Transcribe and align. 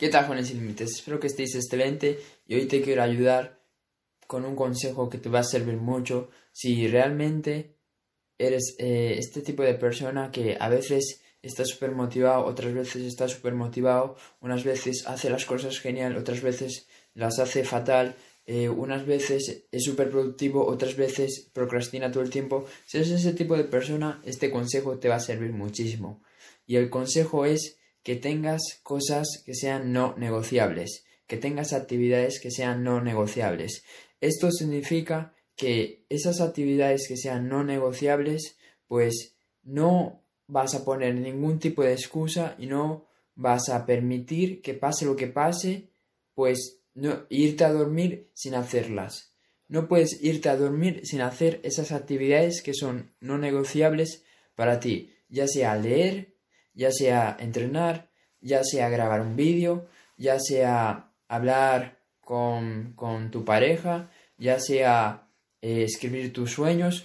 ¿Qué 0.00 0.08
tal, 0.08 0.24
jóvenes 0.24 0.48
sin 0.48 0.60
límites? 0.60 0.92
Espero 0.92 1.20
que 1.20 1.26
estéis 1.26 1.54
excelente 1.54 2.18
y 2.46 2.54
hoy 2.54 2.64
te 2.64 2.80
quiero 2.80 3.02
ayudar 3.02 3.60
con 4.26 4.46
un 4.46 4.56
consejo 4.56 5.10
que 5.10 5.18
te 5.18 5.28
va 5.28 5.40
a 5.40 5.44
servir 5.44 5.76
mucho 5.76 6.30
si 6.52 6.88
realmente 6.88 7.76
eres 8.38 8.76
eh, 8.78 9.16
este 9.18 9.42
tipo 9.42 9.62
de 9.62 9.74
persona 9.74 10.30
que 10.30 10.56
a 10.58 10.70
veces 10.70 11.20
está 11.42 11.66
súper 11.66 11.90
motivado, 11.90 12.46
otras 12.46 12.72
veces 12.72 13.02
está 13.02 13.28
súper 13.28 13.54
motivado, 13.54 14.16
unas 14.40 14.64
veces 14.64 15.06
hace 15.06 15.28
las 15.28 15.44
cosas 15.44 15.78
genial, 15.80 16.16
otras 16.16 16.40
veces 16.40 16.88
las 17.12 17.38
hace 17.38 17.62
fatal, 17.64 18.16
eh, 18.46 18.70
unas 18.70 19.04
veces 19.04 19.64
es 19.70 19.84
súper 19.84 20.08
productivo, 20.08 20.66
otras 20.66 20.96
veces 20.96 21.50
procrastina 21.52 22.10
todo 22.10 22.22
el 22.22 22.30
tiempo. 22.30 22.64
Si 22.86 22.96
eres 22.96 23.10
ese 23.10 23.34
tipo 23.34 23.54
de 23.54 23.64
persona, 23.64 24.22
este 24.24 24.50
consejo 24.50 24.98
te 24.98 25.10
va 25.10 25.16
a 25.16 25.20
servir 25.20 25.52
muchísimo. 25.52 26.22
Y 26.66 26.76
el 26.76 26.88
consejo 26.88 27.44
es 27.44 27.79
que 28.02 28.16
tengas 28.16 28.80
cosas 28.82 29.42
que 29.44 29.54
sean 29.54 29.92
no 29.92 30.16
negociables, 30.16 31.04
que 31.26 31.36
tengas 31.36 31.72
actividades 31.72 32.40
que 32.40 32.50
sean 32.50 32.82
no 32.82 33.00
negociables. 33.00 33.84
Esto 34.20 34.50
significa 34.50 35.34
que 35.56 36.04
esas 36.08 36.40
actividades 36.40 37.06
que 37.06 37.16
sean 37.16 37.48
no 37.48 37.64
negociables, 37.64 38.56
pues 38.88 39.36
no 39.62 40.22
vas 40.46 40.74
a 40.74 40.84
poner 40.84 41.14
ningún 41.14 41.58
tipo 41.58 41.82
de 41.82 41.92
excusa 41.92 42.56
y 42.58 42.66
no 42.66 43.06
vas 43.34 43.68
a 43.68 43.86
permitir 43.86 44.62
que 44.62 44.74
pase 44.74 45.04
lo 45.04 45.16
que 45.16 45.26
pase, 45.26 45.90
pues 46.34 46.80
no 46.94 47.26
irte 47.28 47.64
a 47.64 47.72
dormir 47.72 48.30
sin 48.34 48.54
hacerlas. 48.54 49.34
No 49.68 49.86
puedes 49.86 50.22
irte 50.22 50.48
a 50.48 50.56
dormir 50.56 51.02
sin 51.04 51.20
hacer 51.20 51.60
esas 51.62 51.92
actividades 51.92 52.62
que 52.62 52.74
son 52.74 53.12
no 53.20 53.38
negociables 53.38 54.24
para 54.56 54.80
ti, 54.80 55.12
ya 55.28 55.46
sea 55.46 55.76
leer, 55.76 56.29
ya 56.74 56.90
sea 56.92 57.36
entrenar, 57.38 58.10
ya 58.40 58.62
sea 58.64 58.88
grabar 58.88 59.20
un 59.20 59.36
vídeo, 59.36 59.86
ya 60.16 60.38
sea 60.38 61.10
hablar 61.28 61.98
con, 62.20 62.94
tu 63.30 63.44
pareja, 63.44 64.10
ya 64.38 64.60
sea 64.60 65.28
eh, 65.60 65.82
escribir 65.82 66.32
tus 66.32 66.52
sueños, 66.52 67.04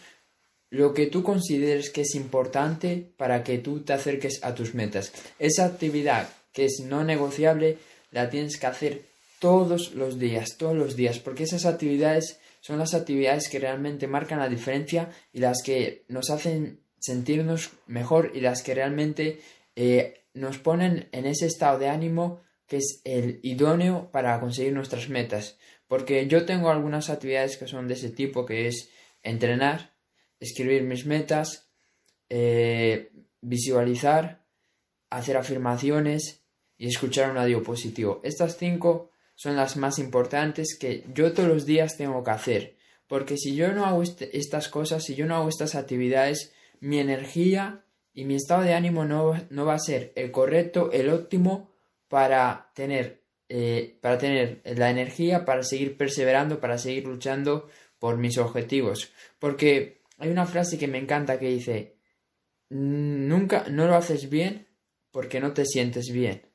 lo 0.69 0.93
que 0.93 1.08
tú 1.08 1.23
consideres 1.23 1.89
que 1.89 2.02
es 2.02 2.16
importante 2.16 3.11
para 3.17 3.43
que 3.43 3.58
tú 3.58 3.81
te 3.81 3.93
acerques 3.93 4.43
a 4.43 4.53
tus 4.53 4.73
metas. 4.73 5.11
Esa 5.39 5.66
actividad 5.66 6.30
que 6.52 6.66
es 6.66 6.81
no 6.83 7.03
negociable 7.03 7.77
la 8.11 8.30
tienes 8.30 8.58
que 8.58 8.67
hacer 8.67 9.05
todos 9.39 9.93
los 9.93 10.19
días, 10.19 10.58
todos 10.58 10.75
los 10.75 10.95
días, 10.95 11.19
porque 11.19 11.43
esas 11.43 11.66
actividades 11.66 12.39
son 12.61 12.80
las 12.80 12.93
actividades 12.93 13.49
que 13.49 13.59
realmente 13.59 14.08
marcan 14.08 14.39
la 14.39 14.49
diferencia 14.49 15.09
y 15.33 15.39
las 15.39 15.61
que 15.63 16.03
nos 16.08 16.30
hacen 16.30 16.80
sentirnos 17.06 17.72
mejor 17.86 18.31
y 18.34 18.42
las 18.42 18.64
que 18.64 18.73
realmente 18.73 19.39
eh, 19.75 20.25
nos 20.34 20.58
ponen 20.58 21.08
en 21.11 21.25
ese 21.25 21.45
estado 21.45 21.78
de 21.78 21.89
ánimo 21.89 22.42
que 22.67 22.78
es 22.78 23.02
el 23.03 23.39
idóneo 23.44 24.09
para 24.11 24.39
conseguir 24.39 24.73
nuestras 24.73 25.08
metas. 25.09 25.58
Porque 25.88 26.26
yo 26.28 26.45
tengo 26.45 26.72
algunas 26.72 27.11
actividades 27.11 27.58
que 27.58 27.67
son 27.67 27.88
de 27.88 27.94
ese 27.94 28.09
tipo, 28.09 28.45
que 28.45 28.67
es 28.67 28.89
entrenar, 29.22 29.94
escribir 30.39 30.81
mis 30.81 31.06
metas, 31.06 31.70
eh, 32.30 33.11
visualizar, 33.42 34.44
hacer 35.11 35.38
afirmaciones 35.38 36.44
y 36.78 36.88
escuchar 36.88 37.30
un 37.30 37.38
audio 37.38 37.61
positivo. 37.61 38.20
Estas 38.23 38.58
cinco 38.58 39.11
son 39.36 39.56
las 39.56 39.78
más 39.78 40.00
importantes 40.00 40.76
que 40.80 41.03
yo 41.14 41.33
todos 41.33 41.50
los 41.50 41.66
días 41.67 41.98
tengo 41.98 42.23
que 42.23 42.31
hacer. 42.31 42.76
Porque 43.08 43.38
si 43.38 43.56
yo 43.56 43.72
no 43.72 43.86
hago 43.86 44.02
este, 44.02 44.36
estas 44.38 44.67
cosas, 44.70 45.03
si 45.03 45.14
yo 45.14 45.28
no 45.28 45.36
hago 45.36 45.50
estas 45.50 45.76
actividades, 45.76 46.55
mi 46.86 47.00
energía 47.00 47.83
y 48.14 48.25
mi 48.25 48.36
estado 48.36 48.61
de 48.61 48.75
ánimo 48.75 49.05
no, 49.05 49.66
va 49.66 49.73
a 49.73 49.80
ser 49.80 50.14
el 50.16 50.31
correcto, 50.31 50.92
el 50.92 51.09
óptimo 51.09 51.73
para 52.08 52.72
tener, 52.75 53.23
eh, 53.50 53.97
para 54.02 54.19
tener 54.19 54.61
la 54.64 54.92
energía 54.92 55.45
para 55.45 55.64
seguir 55.64 55.97
perseverando, 55.97 56.59
para 56.59 56.77
seguir 56.77 57.05
luchando 57.05 57.69
por 57.97 58.17
mis 58.17 58.38
objetivos. 58.38 59.11
Porque 59.39 60.03
hay 60.20 60.30
una 60.30 60.45
frase 60.45 60.77
que 60.77 60.87
me 60.87 60.99
encanta 60.99 61.39
que 61.39 61.48
dice, 61.48 61.98
nunca, 62.70 63.65
no 63.67 63.88
lo 63.88 63.95
haces 63.95 64.30
bien 64.30 64.67
porque 65.09 65.39
no 65.39 65.54
te 65.54 65.65
sientes 65.65 66.11
bien. 66.11 66.52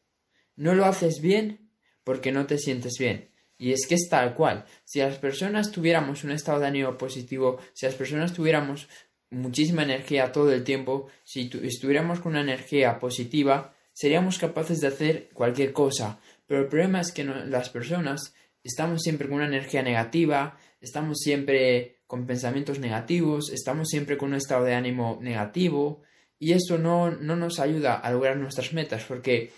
No 0.55 0.75
lo 0.75 0.85
haces 0.85 1.21
bien 1.21 1.73
porque 2.05 2.31
no 2.31 2.47
te 2.47 2.57
sientes 2.59 2.99
bien. 2.99 3.31
Y 3.59 3.73
es 3.73 3.87
que 3.87 3.97
es 3.97 4.09
tal 4.09 4.35
cual. 4.35 4.65
Si 4.85 5.01
las 5.01 5.19
personas 5.19 5.73
tuviéramos 5.73 6.23
un 6.23 6.31
estado 6.31 6.61
de 6.61 6.69
ánimo 6.69 6.97
positivo, 6.97 7.59
si 7.75 7.85
las 7.85 7.97
personas 7.97 8.33
tuviéramos 8.33 8.89
muchísima 9.31 9.83
energía 9.83 10.33
todo 10.33 10.53
el 10.53 10.65
tiempo, 10.65 11.09
si 11.25 11.51
estuviéramos 11.63 12.21
con 12.21 12.33
una 12.33 12.43
energía 12.43 12.99
positiva, 12.99 13.75
seríamos 13.93 14.39
capaces 14.39 14.81
de 14.81 14.89
hacer 14.89 15.29
cualquier 15.33 15.73
cosa. 15.73 16.21
Pero 16.47 16.63
el 16.63 16.69
problema 16.69 17.01
es 17.01 17.13
que 17.13 17.25
las 17.25 17.71
personas 17.71 18.35
estamos 18.65 19.03
siempre 19.03 19.29
con 19.29 19.37
una 19.37 19.47
energía 19.47 19.83
negativa, 19.83 20.59
estamos 20.81 21.19
siempre 21.21 22.01
con 22.07 22.27
pensamientos 22.27 22.79
negativos, 22.79 23.51
estamos 23.53 23.89
siempre 23.89 24.19
con 24.19 24.31
un 24.31 24.37
estado 24.37 24.65
de 24.65 24.75
ánimo 24.75 25.19
negativo 25.23 26.03
y 26.39 26.53
eso 26.53 26.79
no, 26.79 27.11
no 27.11 27.37
nos 27.37 27.61
ayuda 27.61 27.95
a 27.95 28.11
lograr 28.11 28.37
nuestras 28.37 28.73
metas 28.73 29.05
porque 29.05 29.53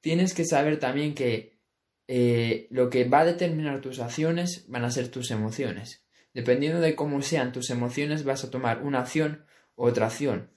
tienes 0.00 0.34
que 0.34 0.44
saber 0.44 0.78
también 0.78 1.14
que 1.14 1.58
eh, 2.06 2.66
lo 2.70 2.90
que 2.90 3.04
va 3.04 3.20
a 3.20 3.24
determinar 3.24 3.80
tus 3.80 4.00
acciones 4.00 4.64
van 4.68 4.84
a 4.84 4.90
ser 4.90 5.08
tus 5.08 5.30
emociones. 5.30 6.02
Dependiendo 6.34 6.80
de 6.80 6.94
cómo 6.94 7.22
sean 7.22 7.52
tus 7.52 7.70
emociones, 7.70 8.24
vas 8.24 8.44
a 8.44 8.50
tomar 8.50 8.82
una 8.82 9.00
acción 9.00 9.44
u 9.76 9.86
otra 9.86 10.06
acción. 10.06 10.50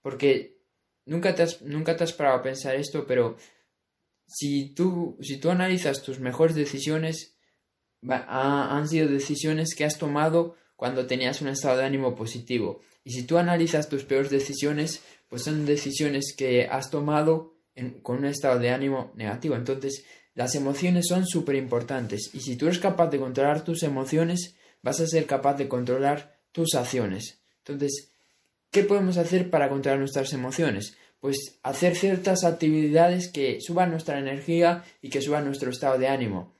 Porque 0.00 0.58
nunca 1.04 1.34
te 1.34 1.42
has, 1.42 1.62
nunca 1.62 1.96
te 1.96 2.04
has 2.04 2.12
parado 2.12 2.38
a 2.38 2.42
pensar 2.42 2.74
esto, 2.74 3.06
pero 3.06 3.36
si 4.26 4.74
tú, 4.74 5.16
si 5.20 5.38
tú 5.38 5.50
analizas 5.50 6.02
tus 6.02 6.18
mejores 6.18 6.56
decisiones, 6.56 7.36
han 8.08 8.88
sido 8.88 9.08
decisiones 9.08 9.74
que 9.74 9.84
has 9.84 9.98
tomado 9.98 10.56
cuando 10.76 11.06
tenías 11.06 11.40
un 11.40 11.48
estado 11.48 11.78
de 11.78 11.84
ánimo 11.84 12.14
positivo. 12.14 12.80
Y 13.04 13.12
si 13.12 13.24
tú 13.24 13.38
analizas 13.38 13.88
tus 13.88 14.04
peores 14.04 14.30
decisiones, 14.30 15.02
pues 15.28 15.42
son 15.42 15.66
decisiones 15.66 16.34
que 16.36 16.66
has 16.66 16.90
tomado 16.90 17.54
con 18.02 18.18
un 18.18 18.24
estado 18.26 18.58
de 18.58 18.70
ánimo 18.70 19.12
negativo. 19.14 19.54
Entonces, 19.54 20.04
las 20.34 20.54
emociones 20.54 21.06
son 21.08 21.26
súper 21.26 21.56
importantes. 21.56 22.30
Y 22.34 22.40
si 22.40 22.56
tú 22.56 22.66
eres 22.66 22.78
capaz 22.78 23.08
de 23.08 23.18
controlar 23.18 23.64
tus 23.64 23.82
emociones, 23.82 24.56
vas 24.82 25.00
a 25.00 25.06
ser 25.06 25.26
capaz 25.26 25.54
de 25.54 25.68
controlar 25.68 26.36
tus 26.52 26.74
acciones. 26.74 27.40
Entonces, 27.58 28.10
¿qué 28.70 28.84
podemos 28.84 29.16
hacer 29.16 29.50
para 29.50 29.68
controlar 29.68 29.98
nuestras 29.98 30.32
emociones? 30.32 30.96
Pues 31.20 31.58
hacer 31.62 31.96
ciertas 31.96 32.44
actividades 32.44 33.28
que 33.28 33.58
suban 33.60 33.90
nuestra 33.90 34.18
energía 34.18 34.84
y 35.00 35.08
que 35.08 35.22
suban 35.22 35.44
nuestro 35.44 35.70
estado 35.70 35.98
de 35.98 36.08
ánimo. 36.08 36.52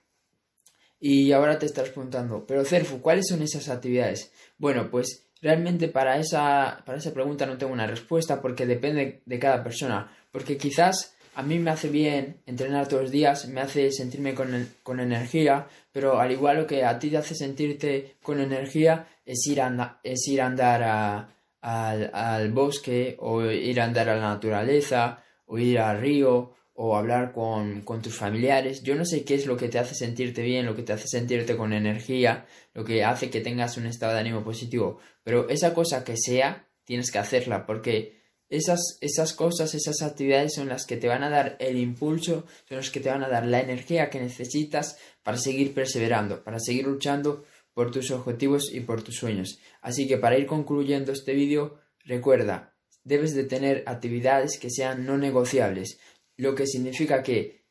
Y 1.00 1.32
ahora 1.32 1.58
te 1.58 1.66
estás 1.66 1.88
preguntando, 1.88 2.46
pero 2.46 2.64
Cerfu, 2.64 3.00
¿cuáles 3.00 3.26
son 3.28 3.42
esas 3.42 3.68
actividades? 3.68 4.30
Bueno, 4.56 4.88
pues 4.88 5.24
realmente 5.40 5.88
para 5.88 6.18
esa, 6.18 6.84
para 6.86 6.98
esa 6.98 7.12
pregunta 7.12 7.44
no 7.44 7.58
tengo 7.58 7.72
una 7.72 7.88
respuesta 7.88 8.40
porque 8.40 8.66
depende 8.66 9.20
de 9.26 9.38
cada 9.40 9.64
persona. 9.64 10.16
Porque 10.30 10.56
quizás 10.56 11.16
a 11.34 11.42
mí 11.42 11.58
me 11.58 11.70
hace 11.70 11.88
bien 11.88 12.42
entrenar 12.46 12.88
todos 12.88 13.04
los 13.04 13.10
días, 13.10 13.48
me 13.48 13.60
hace 13.60 13.90
sentirme 13.90 14.34
con, 14.34 14.68
con 14.82 15.00
energía, 15.00 15.66
pero 15.90 16.20
al 16.20 16.30
igual 16.30 16.66
que 16.66 16.84
a 16.84 16.98
ti 16.98 17.10
te 17.10 17.16
hace 17.16 17.34
sentirte 17.34 18.16
con 18.22 18.40
energía 18.40 19.06
es 19.24 19.46
ir 19.46 19.60
a, 19.60 20.00
es 20.02 20.26
ir 20.28 20.42
a 20.42 20.46
andar 20.46 21.28
al, 21.62 22.10
al 22.12 22.52
bosque 22.52 23.16
o 23.18 23.44
ir 23.44 23.80
a 23.80 23.84
andar 23.84 24.08
a 24.10 24.16
la 24.16 24.22
naturaleza 24.22 25.22
o 25.46 25.58
ir 25.58 25.78
al 25.78 26.00
río 26.00 26.54
o 26.74 26.96
hablar 26.96 27.32
con, 27.32 27.82
con, 27.82 28.02
tus 28.02 28.16
familiares. 28.16 28.82
Yo 28.82 28.94
no 28.94 29.04
sé 29.04 29.24
qué 29.24 29.34
es 29.34 29.46
lo 29.46 29.56
que 29.56 29.68
te 29.68 29.78
hace 29.78 29.94
sentirte 29.94 30.42
bien, 30.42 30.66
lo 30.66 30.74
que 30.74 30.82
te 30.82 30.92
hace 30.92 31.06
sentirte 31.06 31.56
con 31.56 31.72
energía, 31.72 32.46
lo 32.74 32.84
que 32.84 33.04
hace 33.04 33.30
que 33.30 33.40
tengas 33.40 33.76
un 33.76 33.86
estado 33.86 34.14
de 34.14 34.20
ánimo 34.20 34.42
positivo. 34.42 34.98
Pero 35.22 35.48
esa 35.48 35.74
cosa 35.74 36.02
que 36.02 36.16
sea, 36.16 36.66
tienes 36.84 37.10
que 37.10 37.18
hacerla 37.18 37.66
porque 37.66 38.21
esas, 38.52 38.98
esas 39.00 39.32
cosas, 39.32 39.74
esas 39.74 40.02
actividades 40.02 40.54
son 40.54 40.68
las 40.68 40.84
que 40.84 40.98
te 40.98 41.08
van 41.08 41.22
a 41.22 41.30
dar 41.30 41.56
el 41.58 41.78
impulso, 41.78 42.44
son 42.68 42.76
las 42.76 42.90
que 42.90 43.00
te 43.00 43.08
van 43.08 43.24
a 43.24 43.28
dar 43.28 43.46
la 43.46 43.60
energía 43.60 44.10
que 44.10 44.20
necesitas 44.20 44.98
para 45.22 45.38
seguir 45.38 45.72
perseverando, 45.72 46.44
para 46.44 46.60
seguir 46.60 46.86
luchando 46.86 47.44
por 47.72 47.90
tus 47.90 48.10
objetivos 48.10 48.70
y 48.70 48.80
por 48.80 49.02
tus 49.02 49.16
sueños. 49.16 49.58
Así 49.80 50.06
que 50.06 50.18
para 50.18 50.36
ir 50.36 50.44
concluyendo 50.44 51.12
este 51.12 51.32
vídeo, 51.32 51.80
recuerda, 52.04 52.74
debes 53.04 53.34
de 53.34 53.44
tener 53.44 53.84
actividades 53.86 54.58
que 54.58 54.68
sean 54.68 55.06
no 55.06 55.16
negociables, 55.16 55.98
lo 56.36 56.54
que 56.54 56.66
significa 56.66 57.22
que 57.22 57.64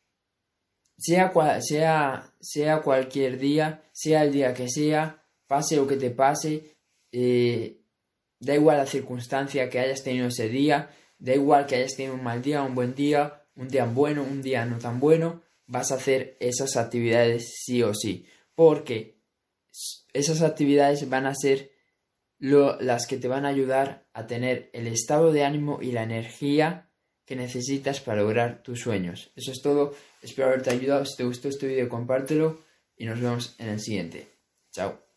sea, 0.97 1.31
sea, 1.61 2.33
sea 2.39 2.81
cualquier 2.81 3.37
día, 3.37 3.83
sea 3.91 4.23
el 4.23 4.31
día 4.31 4.55
que 4.55 4.67
sea, 4.67 5.23
pase 5.45 5.75
lo 5.75 5.85
que 5.85 5.97
te 5.97 6.09
pase, 6.09 6.75
eh, 7.11 7.80
Da 8.41 8.55
igual 8.55 8.77
la 8.77 8.85
circunstancia 8.85 9.69
que 9.69 9.79
hayas 9.79 10.03
tenido 10.03 10.27
ese 10.27 10.49
día, 10.49 10.89
da 11.19 11.33
igual 11.33 11.67
que 11.67 11.75
hayas 11.75 11.95
tenido 11.95 12.15
un 12.15 12.23
mal 12.23 12.41
día, 12.41 12.63
un 12.63 12.75
buen 12.75 12.95
día, 12.95 13.43
un 13.55 13.69
día 13.69 13.85
bueno, 13.85 14.23
un 14.23 14.41
día 14.41 14.65
no 14.65 14.79
tan 14.79 14.99
bueno, 14.99 15.41
vas 15.67 15.91
a 15.91 15.95
hacer 15.95 16.35
esas 16.39 16.75
actividades 16.75 17.53
sí 17.63 17.83
o 17.83 17.93
sí, 17.93 18.25
porque 18.55 19.21
esas 20.11 20.41
actividades 20.41 21.07
van 21.07 21.27
a 21.27 21.35
ser 21.35 21.71
las 22.39 23.05
que 23.05 23.17
te 23.17 23.27
van 23.27 23.45
a 23.45 23.49
ayudar 23.49 24.07
a 24.13 24.25
tener 24.25 24.71
el 24.73 24.87
estado 24.87 25.31
de 25.31 25.45
ánimo 25.45 25.79
y 25.81 25.91
la 25.91 26.03
energía 26.03 26.89
que 27.25 27.35
necesitas 27.35 28.01
para 28.01 28.21
lograr 28.21 28.63
tus 28.63 28.79
sueños. 28.79 29.31
Eso 29.35 29.51
es 29.51 29.61
todo. 29.61 29.93
Espero 30.21 30.47
haberte 30.47 30.71
ayudado. 30.71 31.05
Si 31.05 31.15
te 31.15 31.23
gustó 31.23 31.47
este 31.47 31.67
vídeo, 31.67 31.87
compártelo 31.87 32.59
y 32.97 33.05
nos 33.05 33.21
vemos 33.21 33.55
en 33.59 33.69
el 33.69 33.79
siguiente. 33.79 34.27
Chao. 34.71 35.10